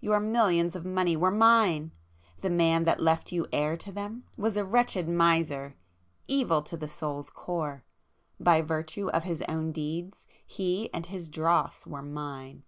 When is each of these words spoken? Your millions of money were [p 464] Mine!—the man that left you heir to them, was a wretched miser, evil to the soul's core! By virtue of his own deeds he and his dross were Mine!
Your 0.00 0.20
millions 0.20 0.76
of 0.76 0.84
money 0.84 1.16
were 1.16 1.32
[p 1.32 1.36
464] 1.36 1.58
Mine!—the 2.46 2.50
man 2.56 2.84
that 2.84 3.00
left 3.00 3.32
you 3.32 3.48
heir 3.52 3.76
to 3.78 3.90
them, 3.90 4.22
was 4.36 4.56
a 4.56 4.64
wretched 4.64 5.08
miser, 5.08 5.74
evil 6.28 6.62
to 6.62 6.76
the 6.76 6.86
soul's 6.86 7.28
core! 7.28 7.82
By 8.38 8.62
virtue 8.62 9.08
of 9.10 9.24
his 9.24 9.42
own 9.48 9.72
deeds 9.72 10.28
he 10.46 10.94
and 10.94 11.06
his 11.06 11.28
dross 11.28 11.88
were 11.88 12.02
Mine! 12.02 12.62